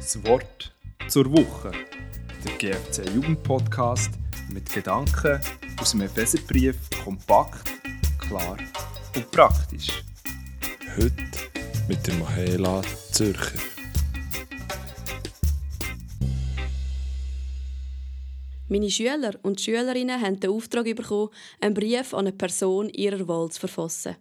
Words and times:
Das 0.00 0.24
Wort 0.24 0.72
zur 1.08 1.30
Woche. 1.30 1.72
Der 2.42 2.56
GFC 2.56 3.06
Jugendpodcast 3.14 4.10
mit 4.50 4.72
Gedanken 4.72 5.38
aus 5.78 5.90
dem 5.90 6.00
Epheserbrief 6.00 6.74
kompakt, 7.04 7.70
klar 8.18 8.56
und 9.14 9.30
praktisch. 9.30 10.02
Heute 10.96 11.14
mit 11.86 12.06
der 12.06 12.14
Mahela 12.14 12.80
Zürcher. 13.12 13.58
Meine 18.68 18.90
Schüler 18.90 19.34
und 19.42 19.60
Schülerinnen 19.60 20.18
haben 20.18 20.40
den 20.40 20.48
Auftrag 20.48 20.84
bekommen, 20.84 21.28
einen 21.60 21.74
Brief 21.74 22.14
an 22.14 22.20
eine 22.20 22.32
Person 22.32 22.88
ihrer 22.88 23.28
Wahl 23.28 23.50
zu 23.50 23.60
verfassen. 23.60 24.16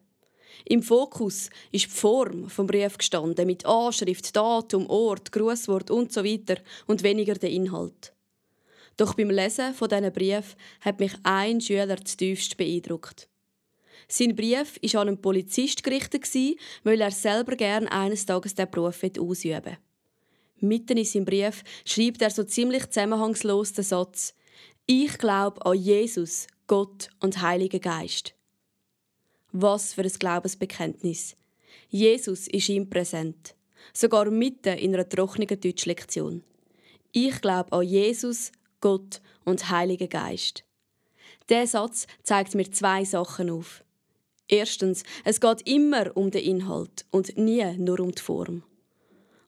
Im 0.65 0.83
Fokus 0.83 1.49
ist 1.71 1.85
die 1.85 1.89
Form 1.89 2.49
vom 2.49 2.67
Brief 2.67 2.97
gestanden, 2.97 3.45
mit 3.45 3.65
Anschrift, 3.65 4.35
Datum, 4.35 4.89
Ort, 4.89 5.31
Grußwort 5.31 5.91
und 5.91 6.11
so 6.11 6.23
weiter 6.23 6.57
und 6.87 7.03
weniger 7.03 7.35
der 7.35 7.49
Inhalt. 7.49 8.13
Doch 8.97 9.13
beim 9.13 9.29
Lesen 9.29 9.73
von 9.73 9.87
diesen 9.87 10.11
Brief 10.11 10.55
hat 10.81 10.99
mich 10.99 11.13
ein 11.23 11.61
Schüler 11.61 12.03
zutiefst 12.03 12.57
beeindruckt. 12.57 13.29
Sein 14.07 14.35
Brief 14.35 14.79
war 14.81 15.01
an 15.01 15.07
einen 15.07 15.21
Polizist 15.21 15.83
gerichtet, 15.83 16.25
weil 16.83 16.99
er 16.99 17.11
selber 17.11 17.55
gern 17.55 17.87
eines 17.87 18.25
Tages 18.25 18.55
den 18.55 18.69
Beruf 18.69 19.03
ausüben 19.03 19.65
will. 19.65 19.77
Mitten 20.61 20.97
in 20.97 21.05
seinem 21.05 21.25
Brief 21.25 21.63
schreibt 21.85 22.21
er 22.21 22.31
so 22.31 22.43
ziemlich 22.43 22.89
zusammenhangslos 22.89 23.73
den 23.73 23.83
Satz: 23.85 24.33
Ich 24.85 25.17
glaube 25.17 25.65
an 25.65 25.77
Jesus, 25.77 26.47
Gott 26.67 27.09
und 27.19 27.41
Heiligen 27.41 27.79
Geist. 27.79 28.33
Was 29.51 29.93
für 29.93 30.03
ein 30.03 30.11
Glaubensbekenntnis. 30.11 31.35
Jesus 31.89 32.47
ist 32.47 32.69
ihm 32.69 32.89
präsent. 32.89 33.55
Sogar 33.93 34.29
mitten 34.29 34.77
in 34.77 34.93
einer 34.93 35.09
trockenen 35.09 35.59
Deutschlektion. 35.59 36.43
Ich 37.11 37.41
glaube 37.41 37.71
an 37.73 37.83
Jesus, 37.83 38.51
Gott 38.81 39.21
und 39.45 39.69
Heiligen 39.71 40.09
Geist. 40.09 40.63
Der 41.49 41.65
Satz 41.65 42.05
zeigt 42.21 42.53
mir 42.53 42.69
zwei 42.69 43.03
Sachen 43.03 43.49
auf. 43.49 43.83
Erstens, 44.47 45.03
es 45.25 45.41
geht 45.41 45.67
immer 45.67 46.15
um 46.15 46.29
den 46.29 46.43
Inhalt 46.43 47.05
und 47.09 47.37
nie 47.37 47.65
nur 47.77 47.99
um 47.99 48.11
die 48.11 48.21
Form. 48.21 48.63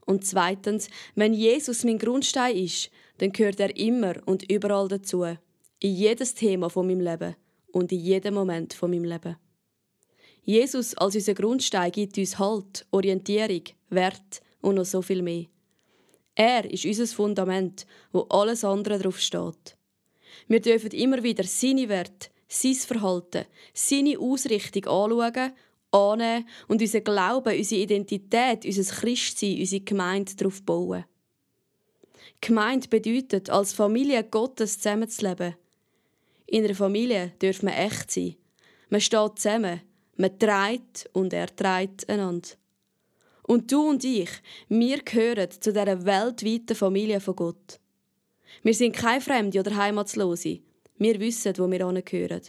Und 0.05 0.25
zweitens, 0.25 0.89
wenn 1.15 1.33
Jesus 1.33 1.83
mein 1.83 1.99
Grundstein 1.99 2.55
ist, 2.55 2.89
dann 3.19 3.31
gehört 3.31 3.59
er 3.59 3.75
immer 3.77 4.15
und 4.25 4.51
überall 4.51 4.87
dazu. 4.87 5.23
In 5.23 5.95
jedes 5.95 6.33
Thema 6.33 6.69
von 6.69 6.87
meinem 6.87 7.01
Leben 7.01 7.35
und 7.71 7.91
in 7.91 7.99
jedem 7.99 8.33
Moment 8.33 8.73
von 8.73 8.89
meinem 8.89 9.05
Leben. 9.05 9.37
Jesus 10.43 10.95
als 10.95 11.15
unser 11.15 11.33
Grundstein 11.33 11.91
gibt 11.91 12.17
uns 12.17 12.39
Halt, 12.39 12.85
Orientierung, 12.91 13.63
Wert 13.89 14.41
und 14.61 14.75
noch 14.75 14.85
so 14.85 15.01
viel 15.01 15.21
mehr. 15.21 15.45
Er 16.35 16.69
ist 16.69 16.85
unser 16.85 17.07
Fundament, 17.07 17.85
wo 18.11 18.21
alles 18.29 18.63
andere 18.63 18.97
drauf 18.97 19.19
steht. 19.19 19.77
Wir 20.47 20.59
dürfen 20.59 20.91
immer 20.91 21.21
wieder 21.21 21.43
seine 21.43 21.87
Werte, 21.89 22.29
sein 22.47 22.75
Verhalten, 22.75 23.45
seine 23.73 24.17
Ausrichtung 24.19 24.85
anschauen, 24.85 25.53
annehmen 25.91 26.47
und 26.67 26.81
unser 26.81 27.01
Glauben, 27.01 27.57
unsere 27.57 27.81
Identität, 27.81 28.65
unser 28.65 28.95
Christsein, 28.95 29.59
unsere 29.59 29.81
Gemeinde 29.83 30.35
darauf 30.35 30.63
bauen. 30.63 31.05
Gemeinde 32.39 32.87
bedeutet, 32.87 33.49
als 33.49 33.73
Familie 33.73 34.23
Gottes 34.23 34.79
zusammenzuleben. 34.79 35.55
In 36.47 36.65
einer 36.65 36.75
Familie 36.75 37.33
dürfen 37.41 37.69
wir 37.69 37.77
echt 37.77 38.11
sein. 38.11 38.35
Man 38.89 38.99
steht 38.99 39.37
zusammen, 39.37 39.81
man 40.21 40.37
trägt 40.37 41.09
und 41.13 41.33
er 41.33 41.53
trägt 41.55 42.07
einander. 42.07 42.49
Und 43.43 43.71
du 43.71 43.89
und 43.89 44.03
ich, 44.03 44.29
wir 44.69 44.99
gehören 44.99 45.49
zu 45.49 45.73
dieser 45.73 46.05
weltweiten 46.05 46.75
Familie 46.75 47.19
von 47.19 47.35
Gott. 47.35 47.79
Wir 48.63 48.73
sind 48.73 48.95
keine 48.95 49.21
Fremde 49.21 49.59
oder 49.59 49.75
Heimatslose. 49.75 50.59
Wir 50.97 51.19
wissen, 51.19 51.57
wo 51.57 51.69
wir 51.69 51.85
angehören. 51.85 52.41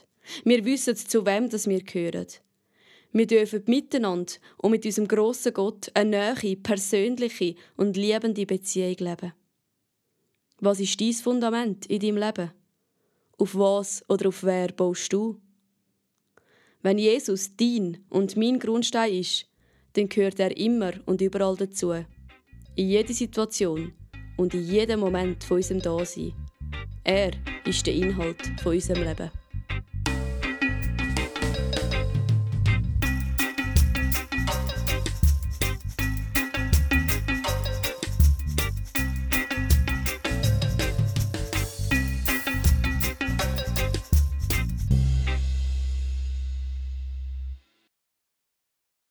Wir 0.44 0.64
wissen, 0.64 0.94
zu 0.94 1.24
wem 1.24 1.50
wir 1.50 1.82
gehören. 1.82 2.26
Wir 3.12 3.26
dürfen 3.26 3.62
miteinander 3.66 4.32
und 4.58 4.70
mit 4.70 4.84
unserem 4.84 5.08
grossen 5.08 5.54
Gott 5.54 5.90
eine 5.94 6.34
neue, 6.34 6.56
persönliche 6.56 7.54
und 7.76 7.96
liebende 7.96 8.46
Beziehung 8.46 8.96
leben. 8.98 9.32
Was 10.60 10.80
ist 10.80 11.00
dein 11.00 11.12
Fundament 11.12 11.86
in 11.86 12.00
deinem 12.00 12.16
Leben? 12.18 12.52
Auf 13.38 13.54
was 13.54 14.04
oder 14.08 14.28
auf 14.28 14.44
wer 14.44 14.68
baust 14.68 15.12
du? 15.12 15.40
Wenn 16.82 16.98
Jesus 16.98 17.54
dein 17.56 17.98
und 18.08 18.36
mein 18.36 18.58
Grundstein 18.58 19.14
ist, 19.14 19.46
dann 19.92 20.08
gehört 20.08 20.40
er 20.40 20.56
immer 20.56 20.92
und 21.06 21.20
überall 21.20 21.56
dazu. 21.56 21.92
In 22.74 22.88
jeder 22.88 23.12
Situation 23.12 23.92
und 24.36 24.52
in 24.54 24.64
jedem 24.64 25.00
Moment 25.00 25.44
von 25.44 25.58
unserem 25.58 25.80
Dasein. 25.80 26.32
Er 27.04 27.30
ist 27.64 27.86
der 27.86 27.94
Inhalt 27.94 28.40
von 28.60 28.72
unserem 28.72 29.04
Leben. 29.04 29.30